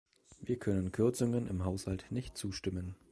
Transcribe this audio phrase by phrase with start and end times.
[0.41, 2.95] Wir können Kürzungen im Haushalt nicht zustimmen.